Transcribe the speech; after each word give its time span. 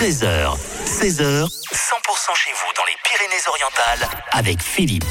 13h, 0.00 0.56
16h, 0.86 1.44
100% 1.44 2.34
chez 2.34 2.50
vous 2.52 2.72
dans 2.74 2.84
les 2.86 2.96
Pyrénées-Orientales 3.04 4.08
avec 4.32 4.62
Philippe. 4.62 5.04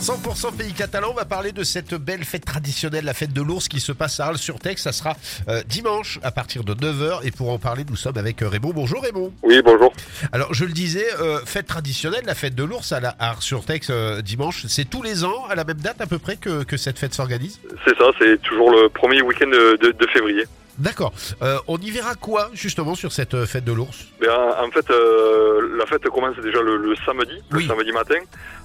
100% 0.00 0.54
pays 0.56 0.72
catalan, 0.72 1.08
on 1.10 1.14
va 1.14 1.24
parler 1.24 1.50
de 1.50 1.64
cette 1.64 1.94
belle 1.94 2.24
fête 2.24 2.44
traditionnelle, 2.44 3.04
la 3.04 3.12
fête 3.14 3.32
de 3.32 3.42
l'ours 3.42 3.66
qui 3.66 3.80
se 3.80 3.90
passe 3.90 4.20
à 4.20 4.26
Arles-sur-Tex. 4.26 4.80
Ça 4.82 4.92
sera 4.92 5.16
euh, 5.48 5.62
dimanche 5.66 6.20
à 6.22 6.30
partir 6.30 6.62
de 6.62 6.74
9h 6.74 7.24
et 7.26 7.32
pour 7.32 7.50
en 7.50 7.58
parler, 7.58 7.84
nous 7.90 7.96
sommes 7.96 8.16
avec 8.16 8.40
euh, 8.42 8.48
Raymond. 8.48 8.70
Bonjour 8.72 9.02
Raymond. 9.02 9.32
Oui, 9.42 9.60
bonjour. 9.64 9.92
Alors 10.30 10.54
je 10.54 10.64
le 10.64 10.72
disais, 10.72 11.06
euh, 11.20 11.40
fête 11.44 11.66
traditionnelle, 11.66 12.22
la 12.24 12.36
fête 12.36 12.54
de 12.54 12.62
l'ours 12.62 12.92
à, 12.92 13.00
la- 13.00 13.16
à 13.18 13.30
Arles-sur-Tex 13.30 13.88
euh, 13.90 14.22
dimanche. 14.22 14.64
C'est 14.68 14.88
tous 14.88 15.02
les 15.02 15.24
ans 15.24 15.44
à 15.50 15.56
la 15.56 15.64
même 15.64 15.78
date 15.80 16.00
à 16.00 16.06
peu 16.06 16.20
près 16.20 16.36
que, 16.36 16.62
que 16.62 16.76
cette 16.76 17.00
fête 17.00 17.14
s'organise? 17.14 17.58
C'est 17.84 17.96
ça, 17.98 18.04
c'est 18.20 18.40
toujours 18.42 18.70
le 18.70 18.88
premier 18.90 19.22
week-end 19.22 19.48
de, 19.48 19.76
de- 19.82 19.90
de 19.92 20.06
février. 20.12 20.44
D'accord. 20.78 21.12
Euh, 21.42 21.58
on 21.68 21.78
y 21.78 21.90
verra 21.90 22.14
quoi 22.14 22.50
justement 22.52 22.94
sur 22.94 23.12
cette 23.12 23.34
euh, 23.34 23.46
fête 23.46 23.64
de 23.64 23.72
l'ours? 23.72 24.06
Mais 24.20 24.28
en, 24.28 24.70
fait, 24.70 24.90
euh, 24.90 25.76
la 25.78 25.86
fête 25.86 26.02
commence 26.08 26.36
déjà 26.36 26.60
le, 26.62 26.76
le 26.76 26.94
samedi, 27.06 27.40
Oui. 27.52 27.62
le 27.62 27.68
samedi 27.68 27.92
matin, 27.92 28.18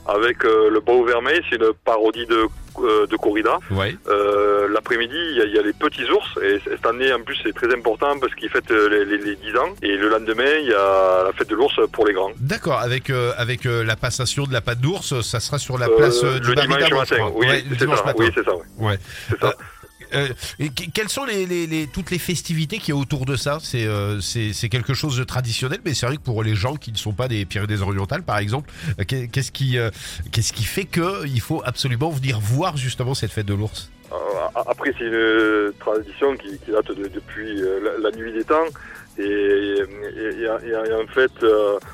avec 0.08 0.44
le 0.44 0.80
Beau 0.80 1.04
Vermeil, 1.06 1.42
c'est 1.50 1.58
une 1.58 1.72
parodie 1.86 2.26
de, 2.26 2.46
euh, 2.80 3.06
de 3.06 3.16
corrida. 3.18 3.60
Ouais. 3.72 3.96
Euh, 4.08 4.68
L'après-midi, 4.70 5.14
il 5.16 5.38
y, 5.38 5.42
a- 5.42 5.46
il 5.46 5.54
y 5.56 5.60
a 5.60 5.62
les 5.62 5.74
petits 5.74 6.10
ours, 6.10 6.28
et 6.44 6.60
cette 6.64 6.86
année 6.86 7.12
en 7.14 7.22
plus 7.22 7.38
c'est 7.44 7.54
très 7.54 7.72
important 7.74 8.18
parce 8.20 8.34
qu'ils 8.36 8.50
fêtent 8.50 8.70
les, 8.72 9.06
les, 9.06 9.18
les 9.18 9.36
10 9.36 9.56
ans. 9.58 9.70
Et 9.82 9.96
le 9.98 10.10
lendemain, 10.10 10.52
il 10.62 10.68
y 10.70 10.74
a 10.74 11.24
la 11.26 11.32
fête 11.38 11.50
de 11.50 11.56
l'ours 11.56 11.74
pour 11.92 12.08
les 12.08 12.14
grands. 12.14 12.32
D'accord, 12.40 12.80
avec, 12.80 13.10
euh, 13.10 13.32
avec 13.38 13.66
la 13.66 13.96
passation 13.96 14.44
de 14.46 14.54
la 14.54 14.62
pâte 14.62 14.80
d'ours, 14.80 15.22
ça 15.22 15.40
sera 15.40 15.58
sur 15.60 15.78
la 15.78 15.90
place 15.90 16.24
du 16.24 16.50
le 16.50 16.56
dimanche 16.56 16.92
matin, 16.92 17.32
oui, 17.36 17.48
Ouais, 17.48 17.64
c'est 17.78 17.88
ça. 17.88 18.14
Oui, 18.18 18.28
c'est 18.34 18.46
ça. 18.46 18.56
ouais. 18.78 18.98
Euh, 20.14 20.28
quelles 20.94 21.10
sont 21.10 21.26
les, 21.26 21.46
les, 21.46 21.68
les- 21.68 21.88
toutes 21.88 22.12
les 22.12 22.20
festivités 22.20 22.80
qui 22.80 22.92
est 22.92 22.94
autour 22.94 23.26
de 23.26 23.36
ça? 23.36 23.60
C'est 23.62 23.86
euh, 23.86 24.20
c'est 24.22 24.54
c'est 24.54 24.70
quelque 24.70 24.94
chose 24.94 25.18
de 25.18 25.24
traditionnel, 25.24 25.80
mais 25.86 25.94
c'est 25.94 26.06
vrai 26.06 26.18
que 26.18 26.22
pour 26.22 26.44
les 26.44 26.56
gens 26.56 26.76
qui 26.76 26.92
ne 26.92 26.98
sont 26.98 27.14
pas 27.14 27.28
des 27.28 27.46
Pyrénées-Orientales, 27.46 28.24
par 28.24 28.38
exemple, 28.40 28.70
euh, 29.00 29.04
qu'est- 29.08 29.28
qu'est-ce 29.28 29.52
qui 29.52 29.78
euh, 29.78 29.90
qu'est-ce 30.32 30.54
qui 30.54 30.64
fait 30.64 30.86
que 30.86 31.26
il 31.28 31.42
faut 31.42 31.62
absolument 31.66 32.10
venir 32.10 32.40
voir 32.40 32.78
justement 32.78 33.14
cette 33.14 33.32
fête 33.32 33.46
de 33.46 33.54
l'ours? 33.54 33.92
Après, 34.56 34.94
c'est 34.98 35.06
une 35.06 35.72
tradition 35.80 36.36
qui, 36.38 36.58
qui 36.66 36.72
date 36.72 36.88
de- 36.88 37.08
depuis 37.08 37.56
la, 37.56 38.10
la 38.10 38.12
nuit 38.18 38.34
des 38.34 38.44
temps. 38.44 38.66
Et, 39.18 39.24
et- 39.24 39.84
et- 39.84 40.70
et- 40.70 40.94
en 40.94 41.08
fait, 41.14 41.32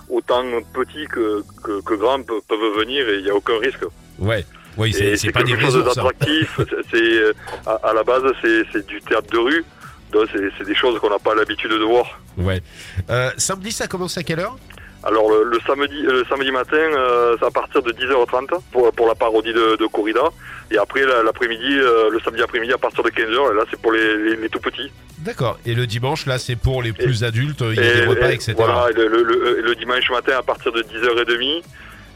autant 0.10 0.44
petits 0.74 1.06
que, 1.08 1.44
que, 1.64 1.82
que 1.82 1.94
grands 1.96 2.22
pe- 2.22 2.42
peuvent 2.48 2.78
venir 2.80 3.08
et 3.10 3.18
il 3.18 3.24
n'y 3.24 3.30
a 3.30 3.36
aucun 3.36 3.58
risque. 3.60 3.84
Ouais. 4.20 4.46
Oui, 4.78 4.94
c'est 4.94 5.32
pas 5.32 5.44
des 5.44 5.52
quelque 5.52 5.62
chose 5.66 5.78
ours. 5.78 5.98
hein. 5.98 6.04
d'attractif. 6.04 6.60
Euh, 6.96 7.34
à, 7.66 7.74
à 7.90 7.94
la 7.94 8.04
base, 8.04 8.24
c'est 8.42 8.86
du 8.88 9.02
théâtre 9.02 9.28
de 9.32 9.38
rue. 9.38 9.64
Donc, 10.12 10.28
c'est 10.32 10.64
des 10.66 10.76
choses 10.76 10.98
qu'on 11.00 11.10
n'a 11.10 11.20
pas 11.20 11.36
l'habitude 11.36 11.72
de 11.72 11.84
voir. 11.84 12.20
Ouais. 12.38 12.62
Euh, 13.10 13.32
samedi, 13.38 13.72
ça 13.72 13.88
commence 13.88 14.18
à 14.18 14.24
quelle 14.24 14.40
heure? 14.40 14.56
Alors 15.04 15.30
le, 15.30 15.44
le 15.44 15.60
samedi, 15.68 16.02
le 16.02 16.24
samedi 16.30 16.52
matin, 16.52 16.78
euh, 16.78 17.36
c'est 17.40 17.46
à 17.46 17.52
partir 17.52 17.84
de 17.84 17.92
10h30 17.92 18.48
pour, 18.72 18.92
pour 18.94 19.08
la 19.08 19.14
parodie 19.14 19.54
de, 19.54 19.76
de 19.76 19.86
corrida. 19.88 20.24
Et 20.72 20.78
après 20.78 21.02
la- 21.06 21.22
l'après-midi, 21.22 21.78
euh, 21.78 22.10
le 22.10 22.20
samedi 22.22 22.42
après-midi 22.42 22.74
à 22.74 22.78
partir 22.80 23.04
de 23.04 23.10
15h, 23.10 23.52
et 23.52 23.56
là 23.56 23.64
c'est 23.70 23.80
pour 23.80 23.92
les, 23.92 24.18
les, 24.18 24.36
les 24.38 24.50
tout 24.50 24.60
petits. 24.60 24.92
D'accord. 25.20 25.60
Et 25.66 25.76
le 25.76 25.86
dimanche, 25.86 26.26
là, 26.26 26.40
c'est 26.40 26.56
pour 26.56 26.82
les 26.82 26.92
plus 26.94 27.24
adultes. 27.24 27.62
Il 27.62 27.76
y 27.76 27.80
a 27.80 27.84
et, 27.84 27.96
des 28.02 28.06
repas, 28.08 28.32
et 28.32 28.34
etc. 28.36 28.54
Voilà, 28.58 28.88
le 28.96 29.76
dimanche 29.76 30.10
matin 30.10 30.38
à 30.40 30.44
partir 30.44 30.72
de 30.72 30.82
10h30 30.82 31.62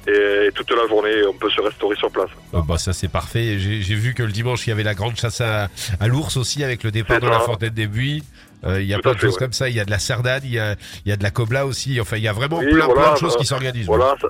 et, 0.08 0.50
toute 0.56 0.72
la 0.72 0.88
journée, 0.88 1.24
on 1.28 1.34
peut 1.34 1.50
se 1.50 1.62
restaurer 1.62 1.96
sur 1.96 2.10
place. 2.12 2.30
Oh, 2.54 2.62
bah 2.62 2.78
ça 2.78 2.94
c'est 2.94 3.08
parfait. 3.10 3.58
J'ai 3.60 3.96
vu 3.96 4.14
que 4.14 4.24
le 4.24 4.32
dimanche 4.32 4.66
il 4.68 4.70
y 4.72 4.74
avait 4.74 4.84
la 4.84 4.94
grande 4.96 5.16
chasse 5.18 5.42
à, 5.42 5.68
à 6.00 6.08
l'ours 6.08 6.38
aussi 6.38 6.64
avec 6.64 6.84
le 6.84 6.92
départ 6.92 7.20
de 7.20 7.28
la 7.28 7.40
fontaine 7.40 7.74
des 7.74 7.88
buis. 7.88 8.24
Euh, 8.66 8.82
Il 8.82 8.88
y 8.88 8.94
a 8.94 8.98
Tout 8.98 9.04
plein 9.04 9.14
de 9.14 9.20
choses 9.20 9.34
ouais. 9.36 9.40
comme 9.40 9.54
ça. 9.54 9.70
Il 9.70 9.76
y 9.76 9.80
a 9.80 9.86
de 9.86 9.92
la 9.92 10.00
sardane, 10.00 10.42
il 10.44 10.52
y 10.54 10.60
a, 10.60 10.76
il 11.06 11.10
y 11.10 11.14
a 11.14 11.16
de 11.16 11.24
la 11.24 11.32
cobla 11.32 11.66
aussi. 11.66 12.00
Enfin, 12.02 12.18
il 12.18 12.24
y 12.24 12.28
a 12.28 12.34
vraiment 12.34 12.58
Oui, 12.60 12.66
plein, 12.74 12.86
voilà, 12.88 13.02
plein 13.04 13.14
de 13.14 13.18
choses 13.20 13.36
euh, 13.36 13.40
qui 13.40 13.46
s'organisent. 13.46 13.86
Voilà, 13.86 14.16
ça, 14.22 14.28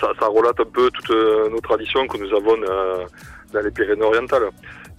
ça, 0.00 0.08
ça 0.18 0.26
relate 0.26 0.58
un 0.58 0.64
peu 0.64 0.90
toutes 0.90 1.10
euh, 1.12 1.48
nos 1.48 1.60
traditions 1.60 2.04
que 2.08 2.16
nous 2.18 2.34
avons 2.36 2.56
euh, 2.60 3.04
dans 3.52 3.60
les 3.60 3.70
Pyrénées-Orientales. 3.70 4.48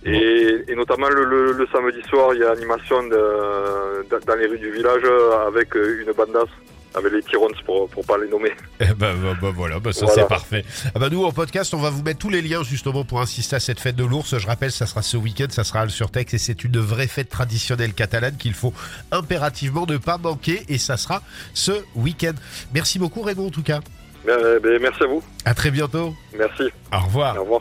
Et, 0.05 0.63
et 0.69 0.75
notamment 0.75 1.09
le, 1.09 1.25
le- 1.25 1.51
le 1.51 1.67
samedi 1.73 2.01
soir, 2.07 2.33
il 2.33 2.39
y 2.39 2.44
a 2.45 2.51
animation 2.51 3.03
de- 3.03 4.07
dans- 4.25 4.35
les 4.35 4.45
rues 4.47 4.57
du 4.59 4.71
village 4.71 5.03
avec 5.45 5.75
une 5.75 6.13
bandasse, 6.15 6.47
avec 6.95 7.13
les 7.13 7.22
Tyrons 7.23 7.47
pour, 7.66 7.89
pour 7.89 8.05
pas 8.05 8.17
les 8.17 8.27
nommer. 8.29 8.51
Eh 8.79 8.85
ben, 8.94 9.16
bah, 9.16 9.38
bah, 9.41 9.51
voilà, 9.53 9.79
bah, 9.79 9.91
ça 9.94 10.05
Voilà. 10.05 10.22
c'est 10.23 10.27
parfait. 10.27 10.66
Ah 10.95 11.00
bah 11.00 11.09
nous 11.09 11.23
en 11.25 11.31
podcast, 11.31 11.73
on 11.73 11.79
va 11.79 11.89
vous 11.89 12.01
mettre 12.03 12.19
tous 12.19 12.29
les 12.29 12.41
liens 12.41 12.63
justement 12.63 13.03
pour 13.03 13.22
insister 13.22 13.55
à 13.55 13.59
cette 13.59 13.79
fête 13.79 13.95
de 13.95 14.03
l'ours. 14.05 14.38
Je 14.38 14.47
rappelle, 14.47 14.72
ça 14.72 14.85
sera 14.85 15.01
ce 15.01 15.17
week-end, 15.17 15.47
ça 15.50 15.63
sera 15.63 15.79
à 15.79 15.81
Al 15.83 15.91
sur 15.91 16.09
Tex 16.11 16.33
et 16.33 16.38
c'est 16.38 16.63
une 16.63 16.79
vraie 16.79 17.07
fête 17.07 17.29
traditionnelle 17.29 17.94
catalane 17.94 18.38
qu'il 18.38 18.53
faut 18.53 18.73
impérativement 19.11 19.85
ne 19.85 19.97
pas 19.97 20.17
manquer 20.17 20.63
et 20.69 20.77
ça 20.77 20.97
sera 20.97 21.22
ce 21.53 21.72
week-end. 21.95 22.33
Merci 22.73 23.00
beaucoup 23.00 23.21
Raymond 23.21 23.47
en 23.47 23.51
tout 23.51 23.63
cas. 23.63 23.79
Ben, 24.25 24.59
ben, 24.61 24.79
merci 24.81 25.03
à 25.03 25.07
vous. 25.07 25.23
À 25.45 25.53
très 25.53 25.71
bientôt. 25.71 26.13
Merci. 26.38 26.63
Au 26.94 27.00
revoir. 27.06 27.38
Au 27.38 27.41
revoir. 27.41 27.57